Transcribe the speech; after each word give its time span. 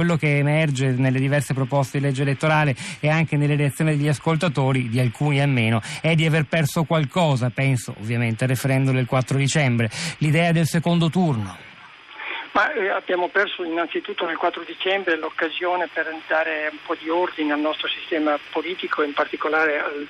Quello 0.00 0.16
che 0.16 0.38
emerge 0.38 0.92
nelle 0.92 1.18
diverse 1.18 1.52
proposte 1.52 1.98
di 1.98 2.04
legge 2.04 2.22
elettorale 2.22 2.74
e 3.00 3.10
anche 3.10 3.36
nelle 3.36 3.54
reazioni 3.54 3.94
degli 3.94 4.08
ascoltatori, 4.08 4.88
di 4.88 4.98
alcuni 4.98 5.42
almeno, 5.42 5.82
è 6.00 6.14
di 6.14 6.24
aver 6.24 6.44
perso 6.44 6.84
qualcosa, 6.84 7.50
penso 7.50 7.94
ovviamente 8.00 8.44
al 8.44 8.48
referendum 8.48 8.94
del 8.94 9.04
4 9.04 9.36
dicembre, 9.36 9.90
l'idea 10.20 10.52
del 10.52 10.64
secondo 10.64 11.10
turno. 11.10 11.54
Ma 12.52 12.72
eh, 12.72 12.88
abbiamo 12.88 13.28
perso 13.28 13.62
innanzitutto 13.62 14.24
nel 14.24 14.38
4 14.38 14.62
dicembre 14.64 15.18
l'occasione 15.18 15.86
per 15.92 16.10
dare 16.26 16.70
un 16.72 16.78
po' 16.86 16.96
di 16.98 17.10
ordine 17.10 17.52
al 17.52 17.60
nostro 17.60 17.86
sistema 17.86 18.38
politico, 18.52 19.02
in 19.02 19.12
particolare 19.12 19.80
al 19.80 20.08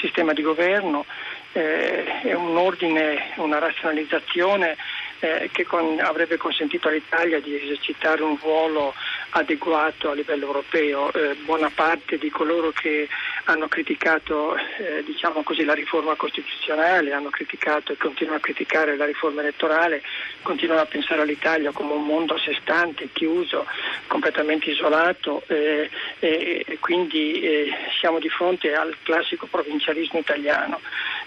sistema 0.00 0.32
di 0.32 0.42
governo, 0.42 1.04
eh, 1.52 2.20
è 2.22 2.32
un 2.32 2.56
ordine, 2.56 3.32
una 3.38 3.58
razionalizzazione 3.58 4.76
eh, 5.20 5.50
che 5.52 5.64
con, 5.64 6.00
avrebbe 6.00 6.36
consentito 6.36 6.88
all'Italia 6.88 7.40
di 7.40 7.54
esercitare 7.54 8.22
un 8.22 8.36
ruolo 8.40 8.94
adeguato 9.32 10.10
a 10.10 10.14
livello 10.14 10.46
europeo. 10.46 11.12
Eh, 11.12 11.34
buona 11.44 11.70
parte 11.74 12.18
di 12.18 12.30
coloro 12.30 12.70
che 12.70 13.08
hanno 13.44 13.68
criticato 13.68 14.56
eh, 14.56 15.02
diciamo 15.04 15.42
così, 15.42 15.64
la 15.64 15.74
riforma 15.74 16.14
costituzionale, 16.14 17.12
hanno 17.12 17.30
criticato 17.30 17.92
e 17.92 17.96
continuano 17.96 18.38
a 18.38 18.42
criticare 18.42 18.96
la 18.96 19.04
riforma 19.04 19.40
elettorale, 19.40 20.02
continuano 20.42 20.82
a 20.82 20.86
pensare 20.86 21.22
all'Italia 21.22 21.72
come 21.72 21.92
un 21.92 22.04
mondo 22.04 22.34
a 22.34 22.38
sé 22.38 22.56
stante, 22.60 23.08
chiuso, 23.12 23.66
completamente 24.06 24.70
isolato 24.70 25.42
eh, 25.46 25.90
e 26.18 26.78
quindi 26.80 27.40
eh, 27.40 27.72
siamo 27.98 28.18
di 28.18 28.28
fronte 28.28 28.74
al 28.74 28.96
classico 29.02 29.46
provincialismo 29.46 30.18
italiano. 30.18 30.80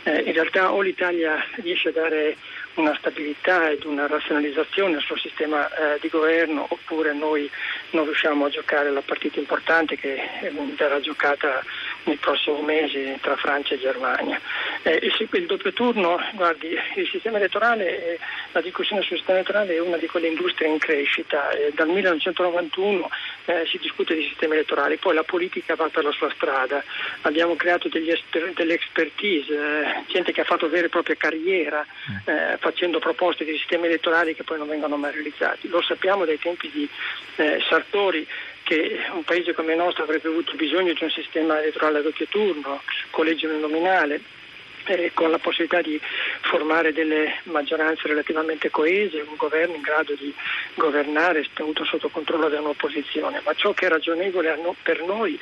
Eh, 0.07 0.21
in 0.21 0.33
realtà 0.33 0.71
o 0.71 0.81
l'Italia 0.81 1.43
riesce 1.55 1.89
a 1.89 1.91
dare 1.91 2.37
una 2.75 2.95
stabilità 2.99 3.71
ed 3.71 3.85
una 3.85 4.05
razionalizzazione 4.05 4.97
al 4.97 5.01
suo 5.01 5.17
sistema 5.17 5.67
eh, 5.67 5.97
di 5.99 6.09
governo 6.09 6.63
oppure 6.69 7.11
noi 7.13 7.49
non 7.91 8.03
riusciamo 8.03 8.45
a 8.45 8.49
giocare 8.49 8.91
la 8.91 9.01
partita 9.01 9.39
importante 9.39 9.95
che 9.95 10.13
eh, 10.41 10.51
verrà 10.77 10.99
giocata 10.99 11.63
nei 12.03 12.17
prossimi 12.17 12.61
mesi 12.61 13.17
tra 13.19 13.35
Francia 13.35 13.73
e 13.73 13.79
Germania. 13.79 14.39
Eh, 14.87 15.11
il, 15.31 15.45
doppio 15.47 15.73
turno, 15.73 16.19
guardi, 16.35 16.67
il 16.67 17.07
sistema 17.09 17.37
elettorale, 17.37 18.13
eh, 18.13 18.19
la 18.51 18.61
discussione 18.61 19.01
sul 19.01 19.17
sistema 19.17 19.39
elettorale 19.39 19.73
è 19.73 19.79
una 19.79 19.97
di 19.97 20.05
quelle 20.05 20.27
industrie 20.27 20.69
in 20.69 20.77
crescita. 20.77 21.49
Eh, 21.49 21.71
dal 21.73 21.87
1991 21.87 23.09
eh, 23.45 23.65
si 23.65 23.79
discute 23.79 24.13
di 24.13 24.21
sistemi 24.21 24.53
elettorali, 24.53 24.97
poi 24.97 25.15
la 25.15 25.23
politica 25.23 25.73
va 25.73 25.89
per 25.89 26.03
la 26.03 26.11
sua 26.11 26.29
strada. 26.35 26.83
Abbiamo 27.21 27.55
creato 27.55 27.89
esper- 27.91 28.53
delle 28.53 28.75
expertise, 28.75 29.53
eh, 29.53 30.03
gente 30.05 30.31
che 30.31 30.41
ha 30.41 30.45
fatto 30.45 30.69
vera 30.69 30.85
e 30.85 30.89
propria 30.89 31.15
carriera 31.15 31.83
mm. 31.83 32.55
facendo 32.59 32.99
proposte 32.99 33.43
di 33.43 33.57
sistemi 33.57 33.87
elettorali 33.87 34.35
che 34.35 34.43
poi 34.43 34.59
non 34.59 34.67
vengono 34.67 34.97
mai 34.97 35.13
realizzati. 35.13 35.67
Lo 35.67 35.81
sappiamo 35.81 36.25
dai 36.25 36.37
tempi 36.37 36.69
di 36.71 36.87
Sartori 37.67 38.27
che 38.61 38.99
un 39.13 39.23
paese 39.23 39.53
come 39.53 39.71
il 39.71 39.79
nostro 39.79 40.03
avrebbe 40.03 40.27
avuto 40.27 40.53
bisogno 40.53 40.93
di 40.93 41.03
un 41.03 41.09
sistema 41.09 41.59
elettorale 41.59 41.99
a 41.99 42.01
doppio 42.01 42.27
turno, 42.27 42.81
collegio 43.09 43.49
nominale, 43.57 44.21
eh, 44.85 45.11
con 45.13 45.29
la 45.29 45.37
possibilità 45.37 45.81
di 45.81 45.99
formare 46.41 46.93
delle 46.93 47.39
maggioranze 47.43 48.07
relativamente 48.07 48.69
coese, 48.69 49.25
un 49.27 49.35
governo 49.35 49.75
in 49.75 49.81
grado 49.81 50.13
di 50.15 50.33
governare 50.75 51.45
tenuto 51.53 51.83
sotto 51.83 52.09
controllo 52.09 52.49
da 52.49 52.59
un'opposizione, 52.59 53.41
ma 53.43 53.53
ciò 53.53 53.73
che 53.73 53.85
è 53.85 53.89
ragionevole 53.89 54.57
per 54.81 55.01
noi 55.01 55.39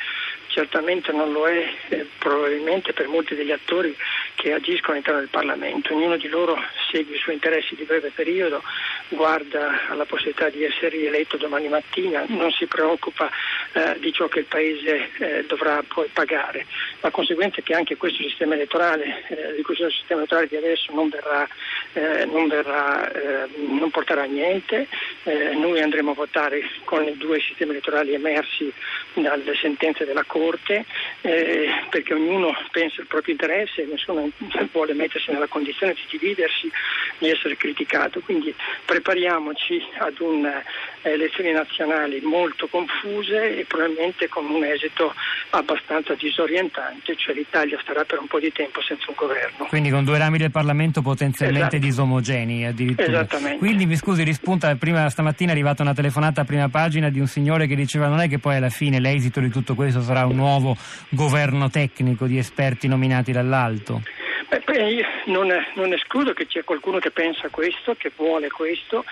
certamente 0.53 1.11
non 1.11 1.31
lo 1.31 1.47
è 1.47 1.65
eh, 1.89 2.07
probabilmente 2.19 2.93
per 2.93 3.07
molti 3.07 3.33
degli 3.33 3.51
attori 3.51 3.95
che 4.35 4.53
agiscono 4.53 4.91
all'interno 4.91 5.19
del 5.19 5.29
Parlamento. 5.29 5.95
Ognuno 5.95 6.15
di 6.15 6.27
loro 6.27 6.55
segue 6.91 7.15
i 7.15 7.19
suoi 7.19 7.35
interessi 7.35 7.75
di 7.75 7.85
breve 7.85 8.11
periodo, 8.13 8.61
guarda 9.09 9.87
alla 9.89 10.05
possibilità 10.05 10.49
di 10.49 10.63
essere 10.63 10.89
rieletto 10.89 11.37
domani 11.37 11.69
mattina, 11.69 12.23
non 12.27 12.51
si 12.51 12.67
preoccupa 12.67 13.31
eh, 13.73 13.99
di 13.99 14.11
ciò 14.13 14.27
che 14.27 14.39
il 14.39 14.45
Paese 14.45 15.09
eh, 15.17 15.45
dovrà 15.47 15.83
poi 15.87 16.07
pagare. 16.11 16.65
La 17.01 17.11
conseguenza 17.11 17.59
è 17.59 17.63
che 17.63 17.73
anche 17.73 17.97
questo 17.97 18.21
sistema 18.23 18.53
elettorale, 18.55 19.25
eh, 19.27 19.61
questo 19.63 19.89
sistema 19.89 20.21
elettorale 20.21 20.47
di 20.47 20.55
adesso 20.55 20.93
non, 20.93 21.09
verrà, 21.09 21.47
eh, 21.93 22.25
non, 22.25 22.47
verrà, 22.47 23.11
eh, 23.11 23.49
non 23.55 23.89
porterà 23.89 24.23
a 24.23 24.25
niente. 24.25 24.87
noi 25.53 25.81
andremo 25.81 26.11
a 26.11 26.15
votare 26.15 26.61
con 26.83 27.07
i 27.07 27.17
due 27.17 27.39
sistemi 27.39 27.71
elettorali 27.71 28.13
emersi 28.13 28.71
dalle 29.13 29.55
sentenze 29.55 30.05
della 30.05 30.23
Corte 30.23 30.85
eh, 31.21 31.69
perché 31.89 32.13
ognuno 32.13 32.55
pensa 32.71 33.01
il 33.01 33.07
proprio 33.07 33.33
interesse 33.33 33.83
e 33.83 33.85
nessuno 33.85 34.29
vuole 34.71 34.93
mettersi 34.93 35.31
nella 35.31 35.47
condizione 35.47 35.93
di 35.93 36.17
dividersi, 36.17 36.69
di 37.17 37.29
essere 37.29 37.55
criticato. 37.57 38.19
Quindi 38.21 38.53
prepariamoci 38.85 39.83
ad 39.97 40.19
un, 40.19 40.45
eh, 40.45 40.63
elezioni 41.03 41.51
nazionali 41.51 42.19
molto 42.21 42.67
confuse 42.67 43.62
probabilmente 43.65 44.27
con 44.27 44.45
un 44.49 44.63
esito 44.63 45.13
abbastanza 45.51 46.13
disorientante, 46.15 47.15
cioè 47.15 47.33
l'Italia 47.35 47.77
starà 47.81 48.03
per 48.03 48.19
un 48.19 48.27
po' 48.27 48.39
di 48.39 48.51
tempo 48.51 48.81
senza 48.81 49.05
un 49.07 49.15
governo. 49.15 49.65
Quindi 49.65 49.89
con 49.89 50.03
due 50.03 50.17
rami 50.17 50.37
del 50.37 50.51
Parlamento 50.51 51.01
potenzialmente 51.01 51.77
esatto. 51.77 51.85
disomogenei 51.85 52.65
addirittura. 52.65 53.07
Esattamente. 53.07 53.57
Quindi 53.57 53.85
mi 53.85 53.95
scusi, 53.95 54.23
rispunta, 54.23 54.75
prima 54.75 55.09
stamattina 55.09 55.49
è 55.49 55.53
arrivata 55.53 55.83
una 55.83 55.93
telefonata 55.93 56.41
a 56.41 56.45
prima 56.45 56.69
pagina 56.69 57.09
di 57.09 57.19
un 57.19 57.27
signore 57.27 57.67
che 57.67 57.75
diceva 57.75 58.07
non 58.07 58.19
è 58.19 58.27
che 58.27 58.39
poi 58.39 58.55
alla 58.55 58.69
fine 58.69 58.99
l'esito 58.99 59.39
di 59.39 59.49
tutto 59.49 59.75
questo 59.75 60.01
sarà 60.01 60.25
un 60.25 60.35
nuovo 60.35 60.75
governo 61.09 61.69
tecnico 61.69 62.25
di 62.25 62.37
esperti 62.37 62.87
nominati 62.87 63.31
dall'alto? 63.31 64.01
Beh, 64.49 64.61
non, 65.25 65.47
non 65.75 65.93
escludo 65.93 66.33
che 66.33 66.47
c'è 66.47 66.63
qualcuno 66.63 66.99
che 66.99 67.11
pensa 67.11 67.49
questo, 67.49 67.95
che 67.95 68.11
vuole 68.15 68.49
questo. 68.49 69.05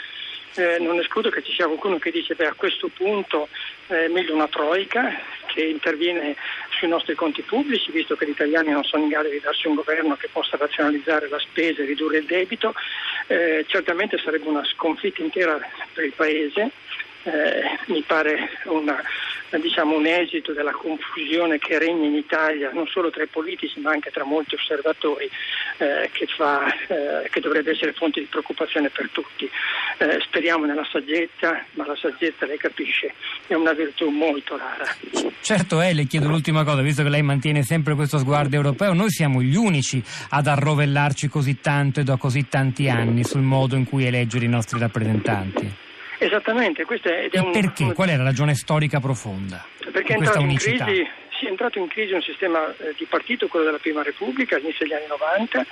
Eh, 0.56 0.80
non 0.80 1.00
escludo 1.00 1.30
che 1.30 1.44
ci 1.44 1.54
sia 1.54 1.66
qualcuno 1.66 1.98
che 1.98 2.12
dice 2.12 2.36
che 2.36 2.46
a 2.46 2.54
questo 2.54 2.90
punto 2.90 3.48
è 3.88 4.08
meglio 4.08 4.34
una 4.34 4.50
troica 4.50 5.10
che 5.46 5.64
interviene 5.64 6.36
sui 6.78 6.90
nostri 6.90 7.16
conti 7.16 7.42
pubblici, 7.42 7.92
visto 7.92 8.16
che 8.16 8.26
gli 8.26 8.32
italiani 8.32 8.72
non 8.72 8.84
sono 8.84 9.04
in 9.04 9.10
grado 9.10 9.30
di 9.30 9.40
darsi 9.40 9.68
un 9.68 9.76
governo 9.76 10.16
che 10.16 10.30
possa 10.30 10.58
razionalizzare 10.58 11.30
la 11.30 11.40
spesa 11.40 11.82
e 11.82 11.86
ridurre 11.86 12.18
il 12.18 12.26
debito. 12.26 12.74
Eh, 13.28 13.66
certamente 13.68 14.18
sarebbe 14.18 14.48
una 14.48 14.64
sconfitta 14.66 15.22
intera 15.22 15.60
per 15.94 16.04
il 16.04 16.14
Paese 16.14 16.72
eh, 17.24 17.78
mi 17.86 18.02
pare 18.02 18.50
una, 18.66 19.02
diciamo, 19.60 19.96
un 19.96 20.06
esito 20.06 20.54
della 20.54 20.72
confusione 20.72 21.58
che 21.58 21.78
regna 21.80 22.08
in 22.08 22.16
Italia 22.16 22.72
non 22.74 22.88
solo 22.88 23.10
tra 23.10 23.24
i 23.24 23.28
politici 23.28 23.80
ma 23.80 23.92
anche 23.92 24.12
tra 24.12 24.24
molti 24.24 24.56
osservatori 24.56 25.30
eh, 25.78 26.10
che, 26.12 26.28
fa, 26.28 26.66
eh, 26.88 27.30
che, 27.30 27.40
dovrebbe 27.40 27.72
essere 27.72 27.94
fonte 27.94 28.20
di 28.20 28.28
preoccupazione 28.28 28.90
per 28.90 29.10
tutti. 29.12 29.50
Eh, 29.98 30.20
speriamo 30.22 30.66
nella 30.66 30.88
saggezza, 30.90 31.64
ma 31.74 31.86
la 31.86 31.96
saggezza 31.96 32.46
lei 32.46 32.58
capisce 32.58 33.14
è 33.48 33.54
una 33.54 33.74
virtù 33.74 34.10
molto 34.10 34.58
rara. 34.58 34.86
Certo 35.42 35.82
è, 35.82 35.94
le 35.94 36.06
chiedo 36.06 36.28
l'ultima 36.28 36.64
cosa, 36.64 36.82
visto 36.82 37.04
che 37.04 37.10
lei 37.10 37.22
mantiene 37.22 37.64
sempre 37.64 37.96
questo 37.96 38.18
sguardo 38.18 38.56
europeo, 38.56 38.94
noi 38.94 39.10
siamo 39.10 39.42
gli 39.42 39.56
unici 39.56 40.02
ad 40.30 40.48
arrovellarci 40.48 41.28
così 41.28 41.60
tanto 41.60 42.00
e 42.00 42.04
da 42.04 42.18
così 42.18 42.48
tanti 42.48 42.90
anni 42.90 43.24
sul 43.24 43.42
modo 43.42 43.76
in 43.76 43.86
cui 43.86 44.06
eleggere 44.06 44.46
i 44.46 44.50
nostri 44.50 44.80
rappresentanti. 44.80 45.90
Esattamente, 46.24 46.86
questo 46.86 47.10
è, 47.10 47.32
è 47.32 47.40
un, 47.40 47.52
perché? 47.52 47.94
Qual 47.94 48.08
è 48.08 48.16
la 48.16 48.22
ragione 48.22 48.54
storica 48.54 49.00
profonda? 49.00 49.66
Perché 49.92 50.14
è 50.14 50.18
entrato, 50.18 50.42
crisi, 50.42 50.78
sì, 51.40 51.46
è 51.46 51.50
entrato, 51.50 51.80
in 51.80 51.88
crisi, 51.88 52.14
un 52.14 52.22
sistema 52.22 52.70
eh, 52.78 52.94
di 52.96 53.06
partito, 53.06 53.48
quello 53.48 53.66
della 53.66 53.80
Prima 53.80 54.04
Repubblica, 54.04 54.56
all'inizio 54.56 54.86
degli 54.86 54.94
anni 54.94 55.08
90, 55.08 55.66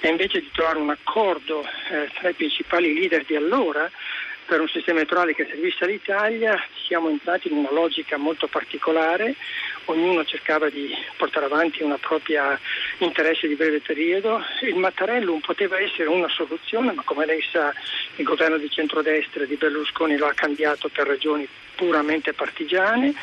e 0.00 0.08
invece 0.08 0.40
di 0.40 0.50
trovare 0.52 0.80
un 0.80 0.90
accordo 0.90 1.62
eh, 1.62 2.10
tra 2.12 2.28
i 2.28 2.34
principali 2.34 2.92
leader 2.92 3.24
di 3.24 3.36
allora 3.36 3.88
per 4.48 4.62
un 4.62 4.68
sistema 4.68 5.00
elettorale 5.00 5.34
che 5.34 5.46
servisse 5.46 5.84
all'Italia, 5.84 6.58
siamo 6.86 7.10
entrati 7.10 7.48
in 7.48 7.58
una 7.58 7.70
logica 7.70 8.16
molto 8.16 8.46
particolare, 8.46 9.34
ognuno 9.84 10.24
cercava 10.24 10.70
di 10.70 10.88
portare 11.18 11.44
avanti 11.44 11.82
una 11.82 11.98
propria 11.98 12.58
interesse 12.98 13.46
di 13.46 13.56
breve 13.56 13.80
periodo. 13.80 14.42
Il 14.62 14.76
Mattarellum 14.76 15.40
poteva 15.40 15.78
essere 15.78 16.08
una 16.08 16.28
soluzione, 16.30 16.92
ma 16.92 17.02
come 17.04 17.26
lei 17.26 17.42
sa 17.52 17.74
il 18.16 18.24
governo 18.24 18.56
di 18.56 18.70
centrodestra 18.70 19.44
di 19.44 19.56
Berlusconi 19.56 20.16
lo 20.16 20.26
ha 20.26 20.32
cambiato 20.32 20.88
per 20.88 21.06
ragioni 21.06 21.46
puramente 21.78 22.32
partigiane, 22.32 23.14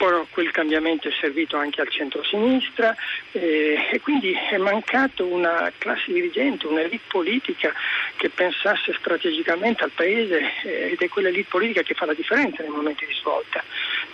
poi 0.00 0.24
quel 0.30 0.50
cambiamento 0.50 1.08
è 1.08 1.12
servito 1.20 1.58
anche 1.58 1.82
al 1.82 1.90
centro-sinistra 1.90 2.96
eh, 3.32 3.88
e 3.92 4.00
quindi 4.00 4.32
è 4.32 4.56
mancato 4.56 5.26
una 5.26 5.70
classe 5.76 6.10
dirigente, 6.10 6.66
un'elite 6.66 7.04
politica 7.06 7.70
che 8.16 8.30
pensasse 8.30 8.94
strategicamente 8.98 9.84
al 9.84 9.90
Paese 9.90 10.40
eh, 10.62 10.92
ed 10.92 11.00
è 11.00 11.08
quella 11.10 11.28
elite 11.28 11.48
politica 11.50 11.82
che 11.82 11.92
fa 11.92 12.06
la 12.06 12.14
differenza 12.14 12.62
nei 12.62 12.72
momenti 12.72 13.04
di 13.04 13.12
svolta. 13.12 13.62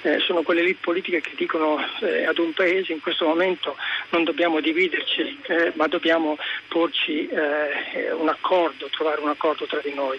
Eh, 0.02 0.18
sono 0.18 0.42
quelle 0.42 0.62
elite 0.62 0.80
politiche 0.80 1.20
che 1.20 1.34
dicono 1.36 1.78
eh, 2.00 2.26
ad 2.26 2.38
un 2.38 2.52
Paese 2.52 2.92
in 2.92 3.00
questo 3.00 3.24
momento 3.24 3.76
non 4.10 4.24
dobbiamo 4.24 4.58
dividerci, 4.58 5.38
eh, 5.46 5.72
ma 5.76 5.86
dobbiamo 5.86 6.36
porci 6.66 7.28
eh, 7.28 8.10
un 8.10 8.28
accordo, 8.28 8.88
trovare 8.90 9.20
un 9.20 9.28
accordo 9.28 9.66
tra 9.66 9.78
di 9.84 9.94
noi. 9.94 10.14